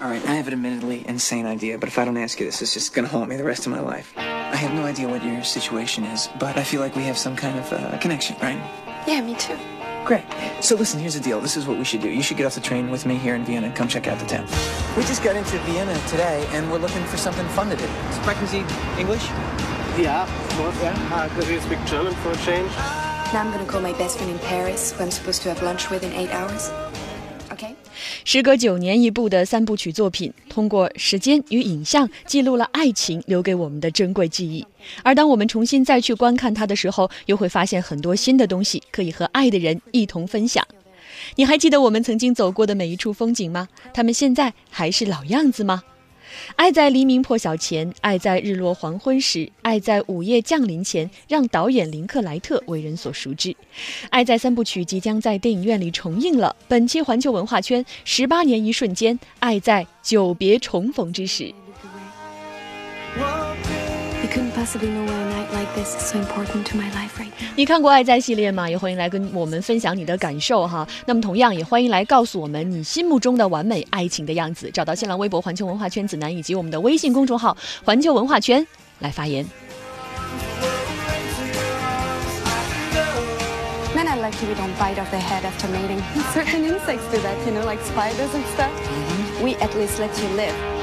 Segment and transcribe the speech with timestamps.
[0.00, 2.62] All right, I have an admittedly insane idea, but if I don't ask you this,
[2.62, 4.12] it's just gonna haunt me the rest of my life.
[4.16, 7.34] I have no idea what your situation is, but I feel like we have some
[7.34, 8.60] kind of uh, connection, right?
[9.08, 9.58] Yeah, me too.
[10.04, 10.22] Great.
[10.60, 11.40] So listen, here's the deal.
[11.40, 12.08] This is what we should do.
[12.08, 14.20] You should get off the train with me here in Vienna and come check out
[14.20, 14.46] the town.
[14.96, 17.84] We just got into Vienna today, and we're looking for something fun to do.
[17.84, 18.58] Is Pregnancy
[19.00, 19.24] English?
[19.98, 21.08] Yeah, of course, yeah.
[21.12, 22.70] Uh, could you speak German for a change?
[23.34, 25.90] Now I'm gonna call my best friend in Paris, who I'm supposed to have lunch
[25.90, 26.70] with in eight hours.
[28.24, 34.64] 时隔九年一部的三部曲作品，通过时间与影像记录了爱情留给我们的珍贵记忆。
[35.02, 40.66] 而当我们重新再去观看它的时候，又会发现很多新的东西可以和爱的人一同分享。
[41.36, 43.68] 你还记得我们曾经走过的每一处风景吗？
[43.92, 45.82] 他们现在还是老样子吗？
[46.56, 53.50] 爱在黎明破晓前，爱在日落黄昏时，爱在午夜降临前，让导演林克莱特为人所熟知。
[54.10, 56.54] 《爱在三部曲》即将在电影院里重映了。
[56.66, 61.54] 本期环球文化圈十八年一瞬间，爱在久别重逢之时。
[67.56, 68.68] 你看过《爱在》系列吗？
[68.68, 70.86] 也欢迎来跟我们分享你的感受哈。
[71.06, 74.70] 那么同样也欢迎来告诉我们你心目中的完美爱情的样子。
[74.70, 78.64] 找到新浪微博“环球文化圈子南”以及我们的微信公众号“环球文化圈”
[79.00, 79.44] 来发言。
[83.96, 86.00] Men I like to we don't bite off their head after mating.
[86.32, 88.70] Certain insects do that, you know, like spiders and stuff.
[89.42, 90.77] We at least let you live.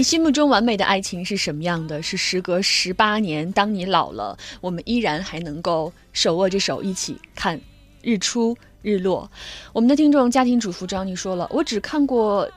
[0.00, 2.00] 你心目中完美的爱情是什么样的？
[2.00, 7.60] 是时隔十八年，当你老了，我们依然还能够手握着手一起看
[8.00, 9.30] 日出日落。
[9.74, 12.50] 我们的听众家庭主妇张妮说了，我只看过。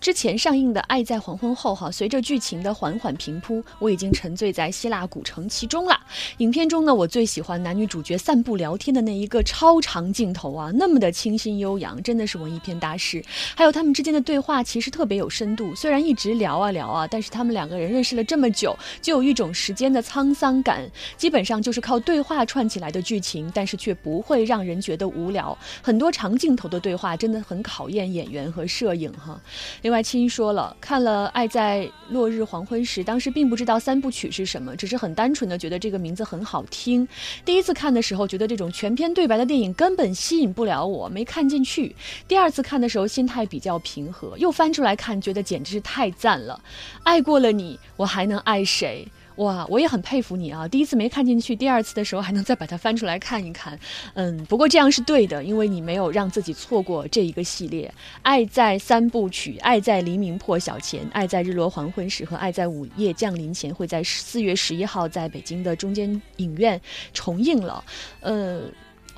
[0.00, 5.98] 之前上映的《爱在黄昏后》哈，随着剧情的缓缓平铺，我已经沉醉在希腊古城其中了。
[6.38, 13.24] 影片中呢，我最喜欢男女主角散步聊天的那一个超长镜头啊，那么的清新悠扬，真的是文艺片大师。
[13.56, 20.88] 还有他们之间的对话其实特别有深度，虽然一直聊啊聊啊，但是他们两个人认识了这么久，就有一种时间的沧桑感。
[21.16, 25.56] 基本上就是靠对话串起来的剧情，但是却不会让人觉得无聊。
[25.82, 29.40] 很多长镜头的对话真的很考验演员和摄影哈。
[29.86, 37.06] 另外，青说了，看了《爱在落日黄昏时》，当时并不知道三部曲是什么，只是很单纯的觉得这个名字很好听。
[37.44, 41.94] 第一次看的时候，觉得这种全篇对白的电影根本吸引不了我，没看进去。
[42.26, 46.60] 第二次看的时候，心态比较平和，又翻出来看，觉得简直是太赞了。
[47.04, 49.06] 爱过了你，我还能爱谁？
[49.36, 50.66] 哇，我也很佩服你啊！
[50.66, 53.78] 第一次没看进去，第二次的时候还能再把它翻出来看一看。
[54.14, 57.92] 嗯，不过这样是对的，因为你没有让自己错过这一个系列。
[58.22, 66.80] 爱在三部曲，爱在黎明破晓前，爱在日落黄昏时和爱在午夜降临前，会在四月十一号在北京的中间影院
[67.12, 67.84] 重映了。
[68.20, 68.62] 呃。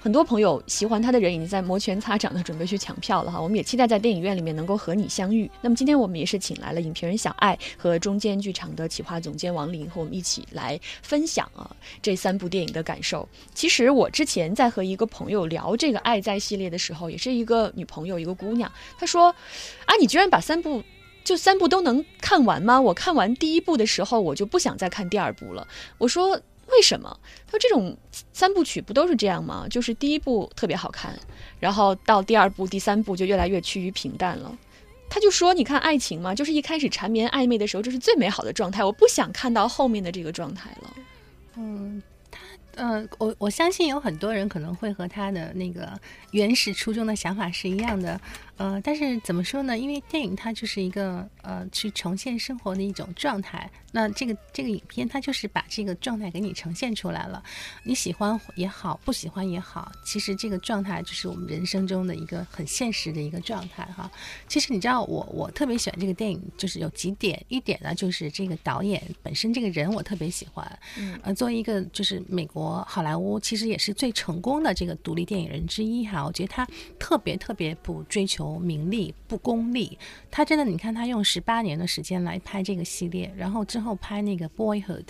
[0.00, 5.50] 很多朋友喜欢他的人已经在摩拳擦掌的准备去抢票了哈，我们也期待在电影院里面能够和你相遇。
[5.60, 11.68] 那么今天我们也是请来了影评人小爱和中间剧场的企划总监王林和我们一起来分享啊
[12.00, 13.28] 这三部电影的感受。
[13.54, 19.34] 其实我之前在和一个朋友聊这个《爱在》系列的时候，也是一个女朋友，一个姑娘，她说
[19.86, 20.82] ：“啊，你居然把三部。”
[21.24, 22.80] 就三部都能看完吗？
[22.80, 25.68] 我看完第一部的时候，我就不想再看第二部了。
[25.98, 27.18] 我说为什么？
[27.46, 27.96] 他说这种
[28.32, 29.66] 三部曲不都是这样吗？
[29.70, 31.18] 就是第一部特别好看，
[31.58, 34.56] 然后到第二部、第三部就越来越趋于平淡了。
[35.10, 38.84] 他就说：“你看爱情嘛，就是一开始缠绵暧昧的时候，这是最美好的状态。
[38.84, 40.94] 我不想看到后面的这个状态了。”
[41.56, 42.40] 嗯，他
[42.74, 45.98] 呃，我我相信有很多人可能会和他的那个
[46.32, 48.20] 原始初衷的想法是一样的。
[48.58, 49.78] 呃，但是怎么说呢？
[49.78, 53.70] 因为电影它就是一个呃，去呈现生活的一种状态。
[53.90, 57.42] 那这个这个影片它就是把这个状态给你呈现出来了。
[57.84, 64.10] 你喜欢也好，不喜欢也好，其实这个状态就是我们人生中的一个很现实的一个状态哈。
[64.46, 67.42] 其实你知道我我特别喜欢这个电影，就是有几点。
[67.48, 70.78] 一点呢，就是这个导演本身这个人我特别喜欢。
[70.98, 71.18] 嗯。
[71.22, 76.66] 呃，作为一个就是美国好莱坞其实也是最成功的这个独立电影人之一哈，我觉得他
[76.98, 78.47] 特别特别不追求。
[78.56, 79.98] 名利不功利，
[80.30, 85.02] 他真的，你看他用十八年的时间来拍这个系列，然后之后拍那个《Boyhood》，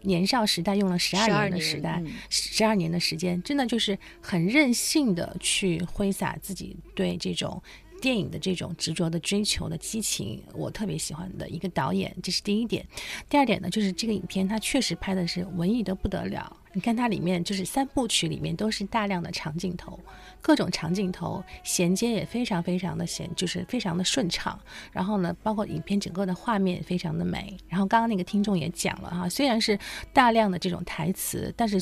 [0.00, 7.62] 年少时代用了十二年的时代，十二年的时间，真的就是很任性的去挥洒自己对这种
[8.00, 12.84] 电影的这种执着的追求的激情，我特别喜欢的一个导演，这是第一点。
[13.28, 16.56] 第二点呢，就是这个影片它确实拍的是文艺的不得了。
[16.72, 19.98] 你看它里面就是三部曲里面都是大量的长镜头，
[20.40, 24.58] 各种长镜头衔接也非常非常的衔，就是非常的顺畅。
[24.90, 27.56] 然后呢，包括影片整个的画面也非常的美。
[27.68, 29.78] 然后刚刚那个听众也讲了哈，虽然是
[30.12, 31.78] 大量的这种台词，但是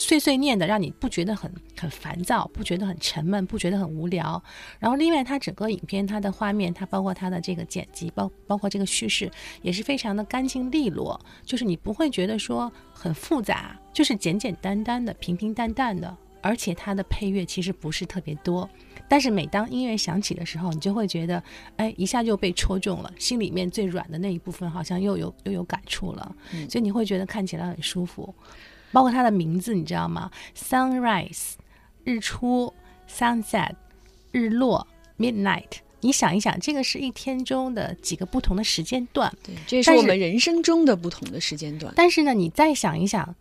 [0.00, 4.40] 碎碎念的，让你不觉得很很烦躁，不觉得很沉闷，不觉得很无聊。
[4.78, 9.30] 然后另外，它整个影片它的画面，它包括它的这个剪辑，包包括这个叙事，
[9.60, 16.16] 也是非常的干净利落，就是你不会觉得说很复杂，就是简简单单的、平平淡淡的。
[16.40, 18.70] 而且它的配乐其实不是特别多，
[19.08, 21.42] 但是每当音乐响起的时候，你就会觉得，
[21.76, 26.36] 哎，一下就被戳中了，心里面最软的那一部分好像又有又有感触了，
[26.70, 28.32] 所以你会觉得看起来很舒服。
[28.92, 31.52] 包括它的名字，你知道吗？Sunrise，
[32.04, 32.72] 日出
[33.10, 33.72] ；Sunset，
[34.32, 34.86] 日落
[35.18, 35.80] ；Midnight。
[36.00, 41.92] 你想一想，这个是一天中的几个不同的时间段，对，这也是我们人生中的不同的时间段。
[41.96, 43.34] 但是呢，你再想一想，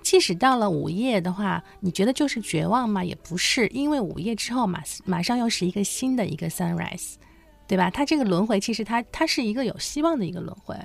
[0.00, 3.04] 即使到了午夜的话，你觉得就是绝望吗？
[3.04, 7.14] 也不是，因为午夜之后马马上又是一个新的一个 sunrise，
[7.66, 7.90] 对吧？
[7.90, 10.76] 它这个轮回其实它它是一个有希望的一个轮回，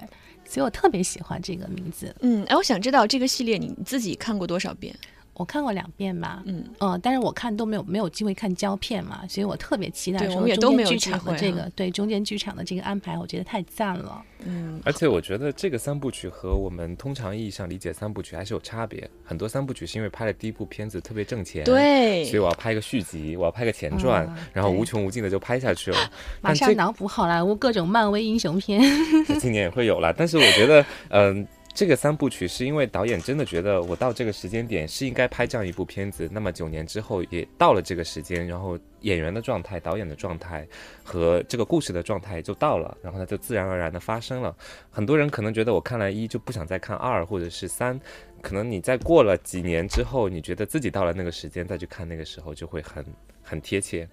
[0.49, 2.13] 所以我特别喜欢这个名字。
[2.21, 4.95] 嗯，哎，我想知道这个系列你自己看过多少遍？
[5.39, 14.21] 我看过两遍吧，嗯呃，但是我看都没有没有机会看胶片嘛，所以我特别期待说对我们也中间剧都没有机会啊场的这个对中间剧场的这个安排，我觉得太赞了。
[14.45, 19.09] 嗯，而且我觉得这个三部曲和我们通常意义上理解三部曲还是有差别。
[19.24, 25.97] 很多三部曲是因为拍了第一部片子特别挣钱，，对，所以我要拍个续集，我要拍个前传，嗯然后无穷无尽的就拍下去了。
[26.42, 28.81] 马上脑补好莱坞各种漫威英雄片，
[29.39, 30.13] 今年也会有了。
[30.13, 40.68] 但是我觉得，嗯、这个三部曲是因为导演真的觉得我到这个时间点是应该拍这样一部片子，那么九年之后也到了这个时间，然后演员的状态、导演的状态
[41.04, 44.54] 和这个故事的状态就到了，然后它就自然而然的发生了。
[44.92, 47.98] 很多人可能觉得我看了一就不想再看二或者是三，
[48.42, 53.06] 可能你在过了几年之后，你觉得自己到了那个时间再去看那个时候就会很
[53.42, 54.06] 很贴切。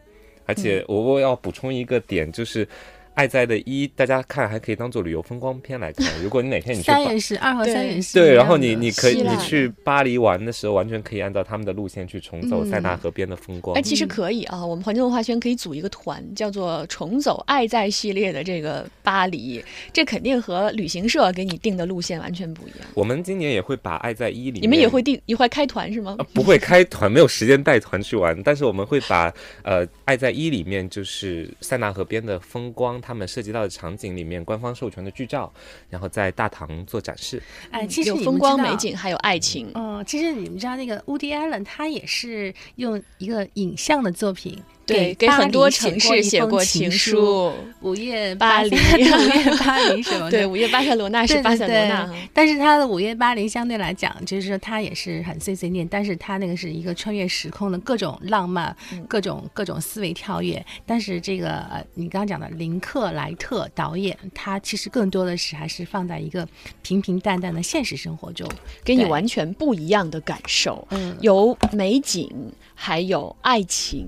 [0.49, 2.65] 而且我我要补充一个点，就是
[3.17, 6.07] 《爱在的一》，大家看还可以当做旅游风光片来看。
[6.23, 13.81] 如果你哪天你去巴三也是，二和对三也是一对，然后你你可以你去巴黎玩的时候，完全可以按照他们的路线去重走嗯塞纳河边的风光哎，。
[13.81, 19.65] 其实可以啊，我们环球文化圈可以组一个团，叫做“重走爱在”系列的这个巴黎，
[19.95, 22.81] 这肯定和旅行社给你定的路线完全不一样。
[22.93, 26.25] 我们今年也会把《爱在一》里面，你们也会定，也会开团是吗呃？
[26.35, 35.53] 不会开团，没有时间带团去玩，但是我们会把呃《爱在一》里面就是塞纳河边的风光，他们涉及到的场景里面官方授权的剧照，
[35.89, 37.41] 然后在大堂做展示。
[37.71, 38.77] 哎，其实有你们知道风光美。
[38.77, 39.71] 景，还有爱情。
[39.75, 50.31] 嗯，其实你们知道那个 Woody Allen，他也是用一个影像的作品对，给很多城市写过情书，午夜巴黎 午夜巴黎什么的。
[50.31, 52.09] 对，午夜巴塞罗那是巴塞罗那。
[52.33, 60.65] 但是他的午夜巴黎相对来讲，就是说他也是很碎碎念，但是他那个是一个穿越时空的各种浪漫，嗯各种各种思维跳跃。
[60.87, 66.47] 但是这个呃，你刚刚讲的林克莱特导演，他其实更多的是还是放在一个
[66.83, 68.49] 平平淡淡的现实生活中，
[68.85, 72.31] 给你完全不一样的感受，嗯有美景，
[72.75, 74.07] 还有爱情，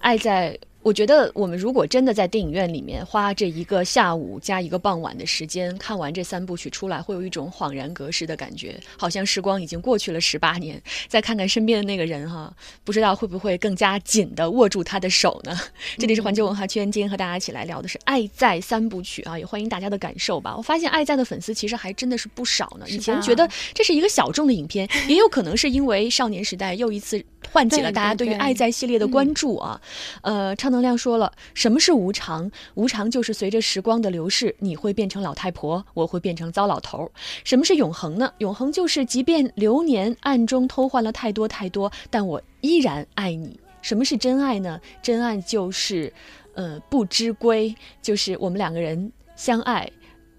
[0.00, 0.58] 爱在。
[0.82, 10.80] 我觉得我们如果真的在电影院里面花这一个下午加一个傍晚的时间看完这三部曲出来，会有一种恍然隔世的感觉，好像时光已经过去了十八年。
[11.06, 12.50] 再看看身边的那个人哈，
[12.82, 15.54] 不知道会不会更加紧的握住他的手呢？
[15.98, 20.56] 这里是环球文化圈，今天和大家一起来聊的是《爱在》三部曲啊，也欢迎大家的感受吧。
[20.56, 22.86] 我发现《爱在》的粉丝其实还真的是不少呢。
[22.88, 29.80] 以前觉得这是一个小众的影片，也有可能是因为少年时代又一次唤起了大家对于《爱在》系列的关注啊。
[30.22, 32.50] 呃，超能量说了，什么是无常？
[32.74, 37.10] 无常就是随着时光的流逝，你会变成老太婆，我会变成糟老头儿。
[37.44, 38.32] 什么是永恒呢？
[38.38, 43.58] 永恒就是即便流年暗中偷换了太多太多，但我依然爱你。
[43.82, 44.80] 什么是真爱呢？
[45.02, 46.12] 真爱就是，
[46.54, 49.90] 呃，不知归，就是我们两个人相爱。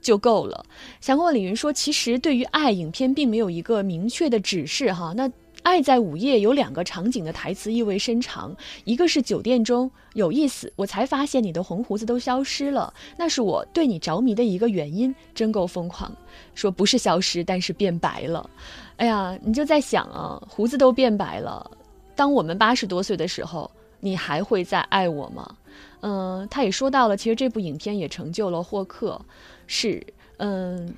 [0.01, 0.65] 就够了。
[0.99, 5.13] 想问李云说，其实对于爱，影片并没有一个明确的指示哈。
[5.15, 5.29] 那
[5.63, 16.11] 《爱在午夜》有两个场景的台词意味深长，一个是酒店中有意思，我才发现你的红胡子都消失了，那是我对你着迷的一个原因，真够疯狂。
[16.55, 18.49] 说不是消失，但是变白了。
[18.97, 21.69] 哎呀，你就在想啊，胡子都变白了，
[22.15, 25.55] 当我们八十多岁的时候，你还会再爱我吗？
[26.01, 29.21] 嗯，他也说到了，其实这部影片也成就了霍克，
[29.67, 30.05] 是
[30.37, 30.93] 嗯。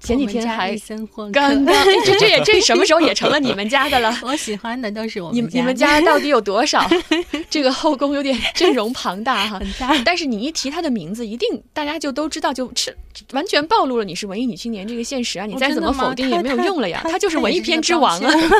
[0.00, 0.76] 前几天还
[1.14, 4.16] 刚刚， 哎这这也这什么时候也成了你们家的了？
[4.22, 6.88] 我喜欢的都是我你们你们家到底有多少？
[7.50, 9.58] 这个后宫有点阵容庞大哈。
[9.58, 10.02] 很大。
[10.04, 12.96] 但是你一提他的名字，一定大家就都知道，就是
[13.32, 15.46] 完全暴露了你是文艺女青年这个现实啊！
[15.46, 18.30] 你哦再怎么否定也没有用了呀，他他就是文艺片之王啊！
[18.30, 18.50] 签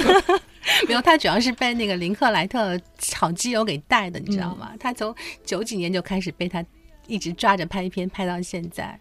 [0.88, 4.70] 没有，他主要是被那个林克莱特炒基友给带的，你知道吗？
[4.72, 5.14] 嗯他从
[5.44, 6.64] 九几年就开始被他
[7.06, 8.98] 一直抓着拍片，拍到现在。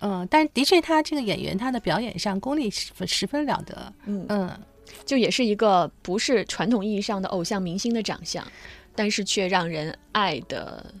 [0.00, 3.92] 嗯，但的确，他这个演员，他的表演上功力十分十分了得。
[4.04, 4.60] 嗯嗯，
[5.04, 8.46] 就也是一个不是传统意义上的偶像明星的长相，
[8.94, 10.94] 但是却让人爱的。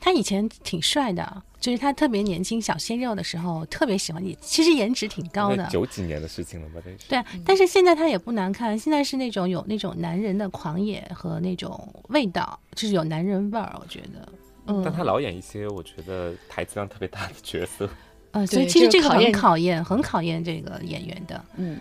[0.00, 4.36] 他以前挺帅的，就是他特别年轻小鲜肉的时候，特别喜欢你。
[4.40, 6.80] 其实颜值挺高的，九几年的事情了吧？
[6.84, 7.08] 这是。
[7.08, 14.32] 对啊，但是现在他也不难看，现在是那种有那种男人的狂野和那种味道，就是有男人味儿，我觉得。
[14.66, 17.88] 嗯，但他老演一些我觉得台词量特别大的角色，
[18.32, 21.44] 呃，所以对其实这个很考验考验，很考验这个演员的。
[21.56, 21.78] 嗯，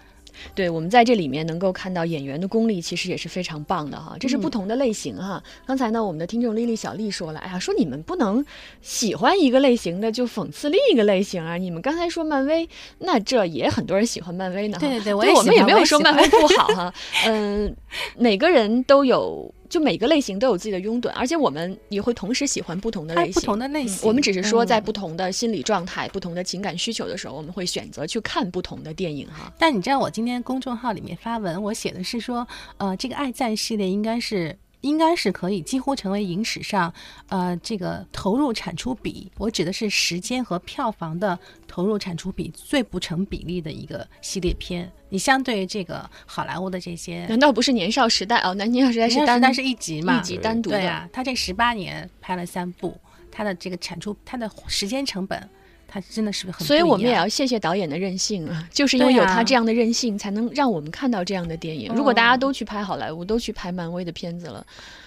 [0.53, 4.15] 对，我们在这里面能够看到演员的功力，其实也是非常棒的哈。
[4.19, 5.41] 这是不同的类型哈。
[5.65, 8.45] 刚才呢，我们的听众丽丽小丽说了，哎呀，说你们不能
[8.81, 11.57] 喜欢一个类型的就讽刺另一个类型啊。
[11.57, 12.67] 你们刚才说漫威，
[12.99, 14.79] 那这也很多人喜欢漫威呢哈。
[14.79, 16.93] 对对对我们也没有说漫威不好哈。
[17.27, 17.73] 嗯，
[18.17, 19.53] 每个人都有。
[19.71, 23.33] 就每个类型都有自己的拥趸，而且我们也会同时喜欢不同的类型。
[23.33, 29.51] 不同的类嗯型我们只是说在嗯不同的心理状态、不同的情感需求的时候，我们会选择去看不同的电影哈。
[29.57, 32.45] 但你知道，我今天公众号里面发文，我写的是说，
[32.77, 34.57] 呃，这个《爱赞》系列应该是。
[34.81, 36.93] 应该是可以几乎成为影史上，
[37.29, 44.91] 呃，这个投入产出比，我指的是时间和票房的投入产出比最不成比例的一个系列片。
[45.09, 48.53] 你相对于这个好莱坞的这些，难道不是年少时代哦？
[48.53, 52.97] 那年少时代是单但但是一集嘛，一集单独的对啊，他这十八年拍了三部，
[53.29, 55.49] 他的这个产出，他的时间成本，
[55.91, 56.65] 他真的是很。
[56.65, 61.93] 所以我们也要谢谢导演的任性啊，就是因为有他这样的任性，才能让我们看到这样的电影。
[61.93, 64.65] 如果大家都去拍好莱坞，都去拍漫威的片子了，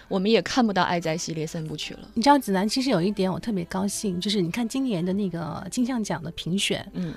[0.09, 2.01] 我们也看不到《爱在》系列三部曲了。
[2.13, 7.15] 你知道子楠，其实有一点我特别高兴，就是你看今年的那个金像奖的评选，嗯，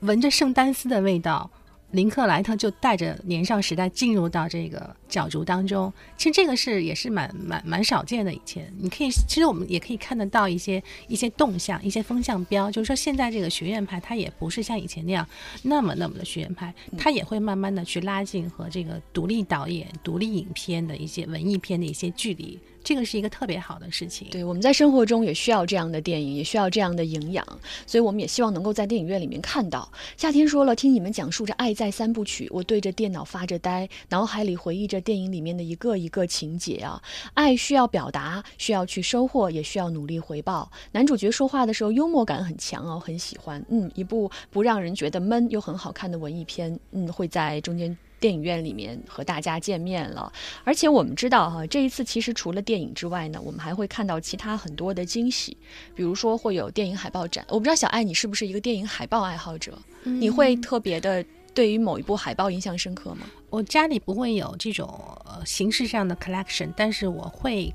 [0.00, 1.48] 闻着圣丹斯的味道，
[1.92, 5.90] 林克莱特就带着年少时代进入到这个角逐当中。
[6.16, 8.32] 其实这个是也是蛮蛮蛮少见的。
[8.32, 15.26] 以前你可以，其实我们也可以看得到一些一些动向、一些风向标，就是说现在这个学院派，它也不是像以前那样
[15.62, 22.58] 那么那么的学院派，它也会慢慢的去拉近和这个独立导演、独立影片的一些文艺片的一些距离。
[22.82, 24.28] 这个是一个特别好的事情。
[24.30, 27.46] 对，我们在生活中也需要这样的电影，也需要这样的营养，
[27.86, 29.90] 所以我们也希望能够在电影院里面看到。
[30.16, 37.02] 夏天说了，听你们讲述着《爱在三部曲》，我对着电脑发着呆，脑海里回忆着电影里面的一个一个情节啊。
[37.34, 40.70] 爱需要表达，需要去收获，也需要努力回报。
[40.92, 43.62] 男主角说话的时候幽默感很强哦，很喜欢。
[43.68, 47.96] 嗯，一部不让人觉得闷又很好看的文艺片，嗯，会在中间。
[48.20, 50.32] 电影院里面和大家见面了，
[50.64, 55.56] 而且我们知道哈，这一次其实除了电影之外呢，我们还会看到其他很多的惊喜，
[55.94, 57.44] 比如说会有电影海报展。
[57.48, 63.30] 我不知道小爱你是不是一个电影海报爱好者，你会特别的对于某一部海报印象深刻吗？
[63.50, 64.88] 我家里不会有这种
[65.24, 67.72] 呃形式上的 collection，但是我会。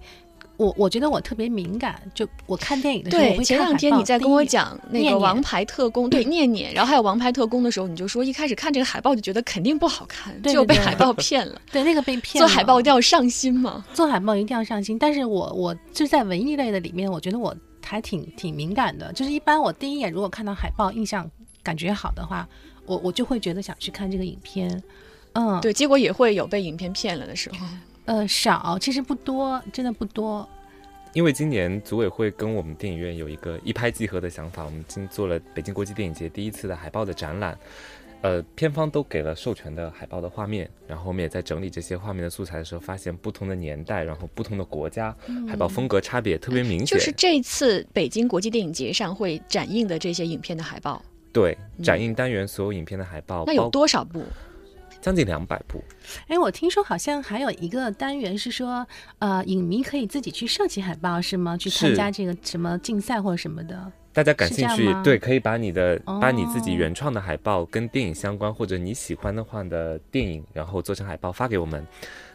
[0.57, 11.59] 我我觉得我特别敏感，就我看电影的时候，对，前两天你在跟我讲那个《王牌特工》，对，念念，然后还有《王牌特工》的时候，你就说一开始 看这个海报就觉得肯定不好看，就被海报骗了。
[11.71, 13.83] 对那个被骗做海报一定要上心嘛。
[13.93, 19.11] 做海报一定要上心，但是我我就在文艺类的里面，我觉得我还挺挺敏感的。
[19.13, 21.29] 就是一般我第一眼如果看到海报，印象
[21.63, 22.47] 感觉好的话，
[22.85, 24.81] 我我就会觉得想去看这个影片。
[25.33, 27.65] 嗯，，对，结果也会有被影片骗了的时候。
[28.05, 30.47] 呃，少，其实不多，真的不多。
[31.13, 37.57] 因为今年组委会跟我们电影院有一个一拍即合的想法，我们今做了北京国际电影节第一次的海报的展览。
[38.21, 45.13] 呃，片方都给了授权的海报的画面，然后我们也在整理这些画面的素材的时候，发现不同的年代，然后不同的国家，
[45.45, 46.97] 海报风格差别特别明显。
[46.97, 51.01] 就是这次北京国际电影节上会展映的这些影片的海报，
[51.33, 54.23] 对展映单元所有影片的海报，那有多少部？
[55.03, 55.83] 将近两百部。
[56.29, 58.87] 哎，我听说好像还有一个单元是说，
[59.19, 61.57] 呃，影迷可以自己去设计海报，是吗？
[61.57, 63.91] 去参加这个什么竞赛或者什么的。
[64.13, 71.85] 大家感兴趣对，可以把你的、哦把你自己原创的海报跟电影相关或者你喜欢的话的电影，然后做成海报发给我们，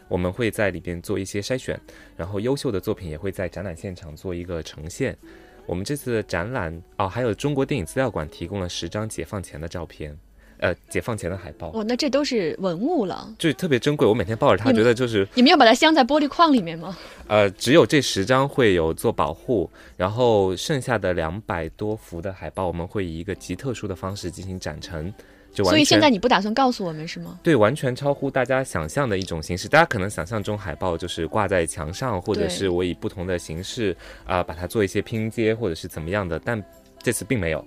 [0.07, 1.79] 我们会在里边做一些筛选，
[2.15, 5.17] 然后优秀的作品也会在展览现场做一个呈现。
[5.65, 10.15] 我们这次的展览哦，还有中国电影资料馆提供了十张解放前的照片，
[10.59, 13.33] 呃，解放前的海报，哦，那这都是文物了。
[13.39, 14.05] 就特别珍贵。
[14.05, 16.97] 我每天抱着它，觉得就是你们要把它镶在玻璃框里面吗？
[17.27, 25.13] 呃，只有这十张会有做保护，然后剩下的两百多幅的海报，我们会以一个极特殊的方式进行展陈。
[25.51, 27.39] 就完所以现在你不打算告诉我们是吗？
[27.41, 29.67] 对，完全超乎大家想象的一种形式。
[29.67, 36.37] 大家可能想象中海报就是挂在墙上，或者是我以不同的形式啊、把它做一些拼接，或者是怎么样的。
[36.37, 36.61] 但
[37.01, 37.63] 这次并没有，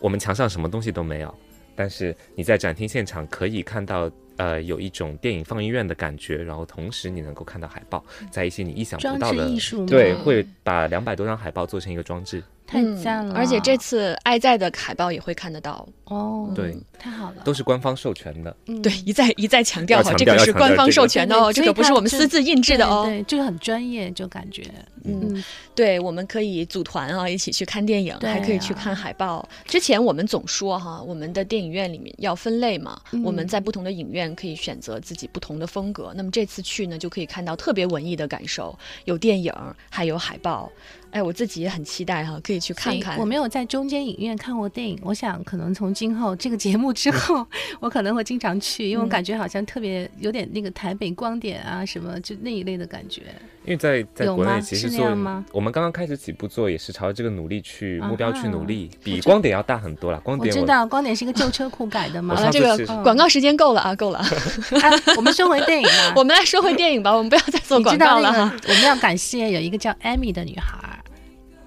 [0.00, 1.34] 我们墙上什么东西都没有。
[1.74, 9.46] 但是你在展厅现场可以看到，呃，有一种电影放映院的感觉，然后同时你能够看到海报，在一些你意想不到的
[9.86, 13.34] 对，会把两百多张海报做成一个装置，太赞了！
[13.34, 15.86] 嗯而且这次爱在的海报也会看得到。
[16.04, 18.54] 哦，对，太好了，都是官方授权的。
[18.66, 23.04] 嗯对，一再一再强调哈，这个是官方授权的哦，这对可不是我们私自印制的哦。
[23.06, 24.62] 对，对这个很专业，就感觉，
[25.04, 25.42] 嗯，
[25.74, 29.48] 对，我们可以组团啊，一起去看电影，对还可以去啊看海报。
[29.64, 36.12] 之前我们总说哈，我们的电影院里面要分类嘛，嗯我们在不同的影院可以选择自己不同的风格。
[36.14, 39.52] 那么这次去呢，就可以看到特别文艺的感受，有电影，
[39.88, 40.70] 还有海报。
[41.12, 43.18] 哎，我自己也很期待哈，可以去看看。
[43.18, 47.46] 我没有在中间影院看过电影，我想可能从今后这个节目之后，
[47.80, 53.22] 我可能会经常去，因为我感觉好像特别有点那个台北光点啊什么就那一类的感觉。
[53.64, 60.18] 因为在在国内其实做样吗我们刚刚开始起步做也是朝着这个努力去目标去努力，比光点要大很多了。
[60.20, 62.50] 光点我知道光点是一个旧车库改的 嘛。
[62.50, 64.18] 这个广告时间够了啊，够了。
[64.82, 68.52] 哎我们说回电影吧，我们来说回电影吧，我们不要再做广告了哈。
[68.66, 70.91] 我们要感谢有一个叫艾米的女孩儿。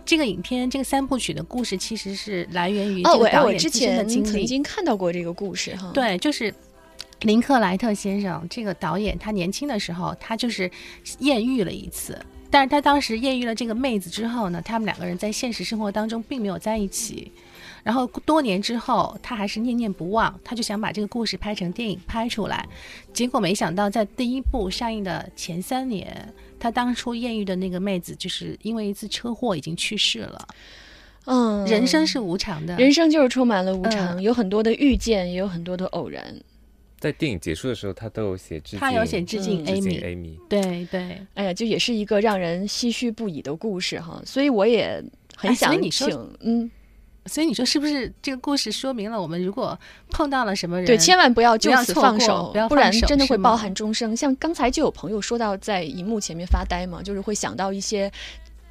[0.05, 4.27] 这个影片这个三部曲的故事其实是来源于哦，这个导演自身的前经历。
[4.27, 6.53] 曾经看到过这个故事哈。，对，就是
[7.21, 10.69] 林克莱特先生这个导演，他年轻的时候他就是
[11.19, 12.17] 艳遇了一次，
[12.51, 17.31] 但是他当时艳遇了这个妹子之后呢，他们两个人在现实生活当中并没有在一起。
[17.83, 22.67] 然后多年之后，他还是念念不忘，他就想把这个故事拍成电影拍出来。
[23.13, 26.33] 结果没想到，在第一部上映的前三年，
[26.65, 30.47] 他当初艳遇的那个妹子，就是因为一次车祸已经去世了。
[31.25, 36.35] 嗯，人生是无常的，人生就是充满了无常，嗯有很多的遇见，也有很多的偶然。
[36.97, 40.37] 在电影结束的时候，他都有写致敬，他有写致敬嗯致敬 Amy，、Amy。
[40.49, 41.21] 对对。
[41.35, 44.99] 哎呀，就也是一个让人唏嘘不已的故事哈，所以我也
[45.35, 46.71] 很想以你说，嗯，
[47.25, 49.77] 所以你说是不是这个故事说明了我们如果
[50.09, 54.15] 碰到了什么人，对，千万不要就此放手，不要不然真的会抱憾终生。
[54.15, 58.11] 像刚才就有朋友说到在荧幕前面发呆嘛，就是会想到一些。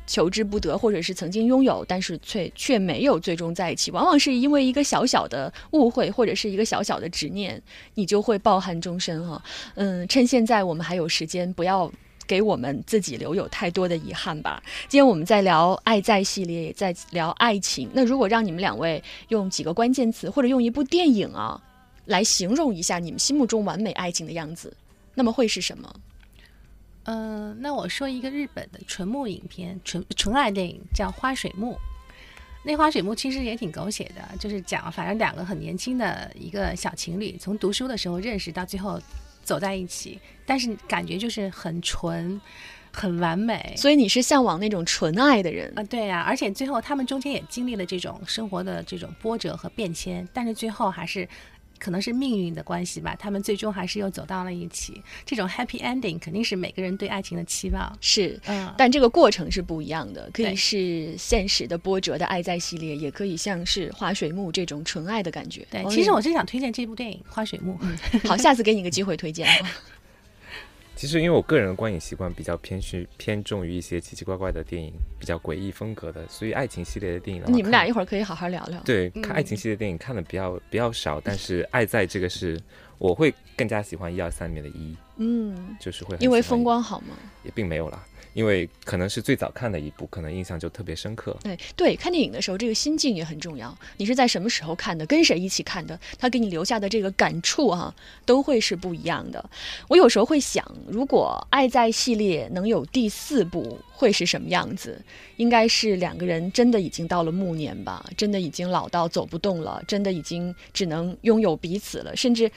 [0.06, 7.58] 求之不得，或者是曾经拥有，但是却却没有最终在一起，往往是因为一个小小的误会，或者是一个小小的执念，
[7.95, 9.43] 你就会抱憾终生哈。
[9.76, 11.90] 嗯，趁现在我们还有时间，不要
[12.26, 14.63] 给我们自己留有太多的遗憾吧。
[14.89, 17.89] 今天我们在聊爱在系列，也在聊爱情。
[17.93, 21.60] 那如果让你们两位用几个关键词，或者用一部电影啊，
[22.06, 24.75] 来形容一下你们心目中完美爱情的样子，
[25.15, 25.95] 那么会是什么？
[27.06, 31.73] 嗯、那我说一个日本的纯木影片，纯纯爱电影叫《花水木》。
[32.67, 38.99] 那《花水木》其实也挺狗血的，就是讲反正两个很年轻的一个小情侣，从读书的时候认识到最后
[39.45, 42.41] 走在一起，但是感觉就是很纯，
[42.93, 43.75] 很完美。
[43.76, 51.28] 所以你是向往那种纯爱的人啊、，对呀、而且最后他们中间也经历了这种生活的这种波折和变迁，但是最后还是
[51.84, 55.02] 可能是命运的关系吧，他们最终还是又走到了一起。
[55.26, 57.94] 这种 happy ending 肯定是每个人对爱情的期望。
[58.00, 58.40] 是。
[58.47, 65.66] 嗯，但这个过程是不一样的，可以是现实的波折的爱在系列，也可以像是花水木这种纯爱的感觉。
[65.70, 67.78] 对，哦其实我真想推荐这部电影《花水木》。
[68.26, 69.47] 好，下次给你个机会推荐。
[70.97, 78.80] 其实因为我个人的观影习惯比较偏去偏重于一些奇奇怪怪的电影，比较诡异风格的，所以爱情系列的电影的话你们俩一会儿可以好好聊聊。
[78.85, 82.61] 对看爱情系列电影看的比较比较少，但是爱在这个是
[82.99, 87.17] 我会更加喜欢一二三里面的一，嗯，就是会很因为风光好吗？
[87.43, 91.36] 也并没有啦，因为可能是最早看的一部，可能印象就特别深刻。
[91.42, 93.76] 对对，看电影的时候，这个心境也很重要。
[93.97, 95.06] 你是在什么时候看的？
[95.06, 95.99] 跟谁一起看的？
[96.18, 97.94] 他给你留下的这个感触哈、
[98.26, 99.42] 都会是不一样的。
[99.88, 105.00] 我有时候会想，如果《爱在》系列能有第四部，会是什么样子？
[105.36, 112.50] 应该是两个人真的已经到了暮年吧，真的已经老到走不动了，真的已经只能拥有彼此了，甚至。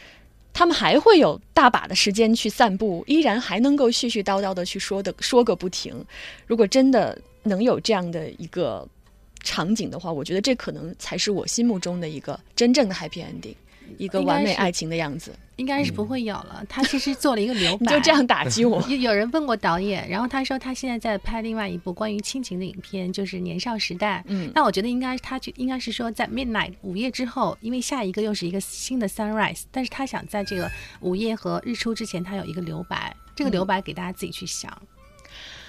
[0.58, 6.04] 他们还会有大把的时间去散步，依然还能够絮絮叨叨的去说的说个不停。
[6.48, 8.84] 如果真的能有这样的一个
[9.44, 13.54] 场景的话，我觉得这可能才是我心目中的一个真正的 happy ending，
[13.98, 15.32] 一个完美爱情的样子。
[15.58, 16.64] 应该是不会有了。
[16.70, 24.20] 他其实做了一个留白， 你就这样打击我有有人问过导演，然后他说他现在在拍另外一部关于亲情的影片，就是《年少时代》。
[24.28, 30.70] 嗯那我觉得应该他就应该是说在 midnight 午夜之后，因为下一个又是一个新的 sunrise，但是他想在这个
[31.00, 34.72] 午夜和日出之前，他有一个留白，这个留白给大家自己去想。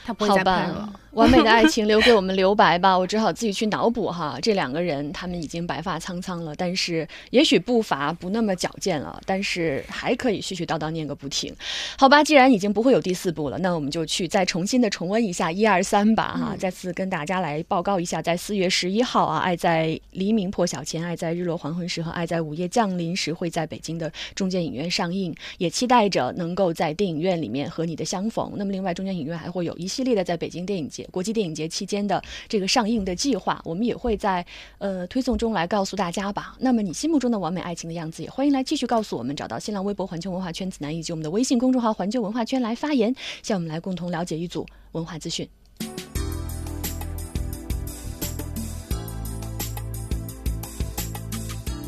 [0.09, 4.39] 他不会好再拍了吧。，完美的爱情 留给我们留白吧，我只好自己去脑补哈。
[4.41, 11.55] 这两个人他们已经白发苍苍了，但是也许步伐不那么矫健了，但是还可以絮絮叨叨念个不停。
[11.99, 16.57] 好吧，既然已经不会有第四部了，那我们就去再重新的重温一下一二三吧哈。
[16.59, 28.55] 再次跟大家来报告一下，在四月十一号啊，《爱在黎明破晓前》《爱在日落黄昏时》和《爱在午夜降临时》会在北京的中间影院上映，也期待着能够在电影院里面和你的相逢。
[28.57, 34.47] 那么，另外中间影院还会有一系列的在北京电影节、国际电影节期间的这个上映的计划，我们也会在
[34.79, 36.55] 呃推送中来告诉大家吧。
[36.61, 45.49] 那么，你心目中的完美爱情的样子，也欢迎来继续告诉我们，找到新浪微博环球文化圈子南以及我们的微信公众号环球文化圈来发言，向我们来共同了解一组文化资讯。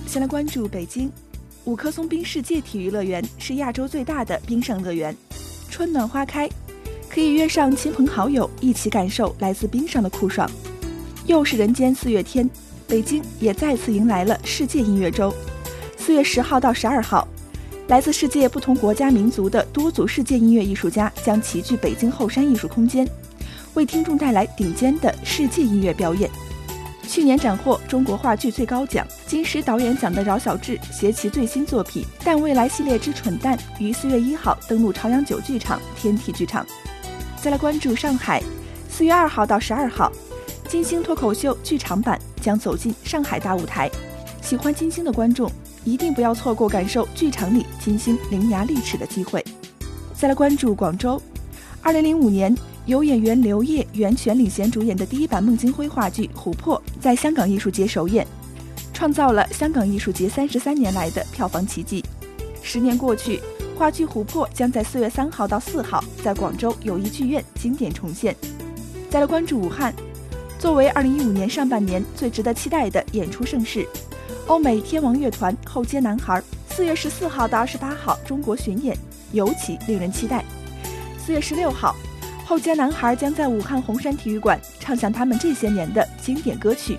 [0.09, 1.13] 先来关注北京，
[1.65, 5.17] 五棵松冰世界体育乐园是亚洲最大的冰上乐园。
[5.71, 6.51] 春暖花开，
[7.13, 10.49] 可以约上亲朋好友一起感受来自冰上的酷爽。
[11.27, 12.49] 又是人间四月天，
[12.87, 15.35] 北京也再次迎来了世界音乐周。
[15.99, 17.27] 四月十号到十二号，
[17.89, 23.09] 来自世界不同国家民族的多组世界音乐艺术家将齐聚北京后山艺术空间，
[23.75, 26.31] 为听众带来顶尖的世界音乐表演。
[27.09, 36.65] 去年斩获中国话剧最高奖金狮导演奖的饶晓志携其最新作品《但未来》系列之《蠢蛋》于四月一号登陆朝阳九剧场、天体剧场。
[37.43, 38.43] 再来关注上海，
[38.91, 40.13] 四月二号到十二号，
[40.69, 43.91] 金星脱口秀剧场版将走进上海大舞台。
[44.43, 45.51] 喜欢金星的观众
[45.83, 49.43] 一定不要错过感受剧场里金星伶牙俐齿的机会。
[50.15, 51.21] 再来关注广州，
[51.81, 52.55] 二零零五年。
[52.87, 58.27] 由演员刘烨、袁泉领衔主演的第一版孟京辉话剧《琥珀》在香港艺术节首演，
[58.93, 62.05] 创造了香港艺术节三十三年来的票房奇迹。
[62.63, 63.41] 十年过去，
[63.81, 68.37] 话剧《琥珀》将在四月三号到四号在广州友谊剧院经典重现。
[69.09, 69.95] 再来关注武汉，
[70.59, 73.89] 作为二零一五年上半年最值得期待的演出盛事，
[74.49, 78.95] 欧美天王乐团后街男孩四月十四号到二十八号中国巡演，
[79.33, 80.45] 尤其令人期待。
[81.17, 81.97] 四月十六号。
[82.45, 86.99] 后街男孩将在武汉红山体育馆唱响他们这些年的经典歌曲。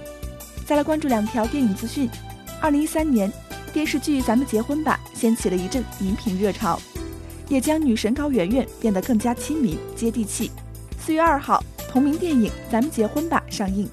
[0.66, 2.10] 再来关注两条电影资讯：
[2.60, 3.32] 二零一三年，
[3.74, 6.80] 电视剧《咱们结婚吧》掀起了一阵荧屏热潮，
[7.48, 10.52] 也将女神高圆圆变得更加亲民接地气。
[11.00, 13.90] 四月二号，同名电影《咱们结婚吧》上映，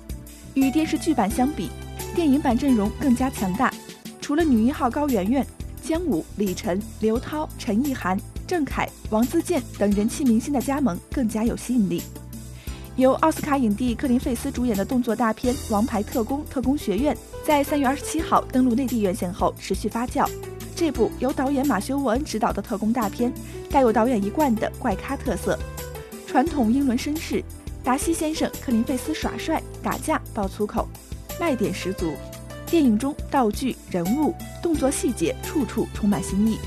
[0.54, 1.70] 与电视剧版相比，
[2.14, 3.72] 电影版阵容更加强大。
[4.20, 5.46] 除了女一号高圆圆，
[5.80, 8.18] 姜武、李晨、刘涛、陈意涵。
[8.48, 12.02] 郑恺、王自健等人气明星的加盟更加有吸引力。
[12.98, 17.14] 由奥斯卡影帝克林费斯主演的动作大片《王牌特工：特工学院》
[17.46, 20.28] 在三月二十七号登陆内地院线后持续发酵。
[20.74, 23.32] 这部由导演马修·沃恩执导的特工大片，
[23.70, 25.56] 带有导演一贯的怪咖特色，
[26.26, 27.40] 传统英伦绅士
[27.84, 30.88] 达西先生克林费斯耍帅、打架、爆粗口，
[31.38, 32.14] 卖点十足。
[32.66, 36.58] 电影中道具、人物、动作细节处处充满新意。